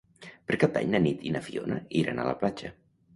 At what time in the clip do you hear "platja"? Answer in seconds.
2.41-2.73